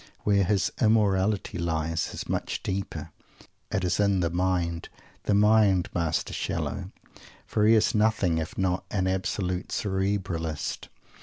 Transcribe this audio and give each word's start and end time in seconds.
Where 0.21 0.45
his 0.45 0.71
"immorality" 0.81 1.59
lies 1.59 2.11
is 2.11 2.27
much 2.27 2.63
deeper. 2.63 3.11
It 3.69 3.83
is 3.83 3.99
in 3.99 4.21
the 4.21 4.31
mind 4.31 4.89
the 5.25 5.35
mind, 5.35 5.89
Master 5.93 6.33
Shallow! 6.33 6.91
for 7.45 7.67
he 7.67 7.75
is 7.75 7.93
nothing 7.93 8.39
if 8.39 8.57
not 8.57 8.83
an 8.89 9.05
absolute 9.05 9.69
"Cerebralist." 9.71 10.87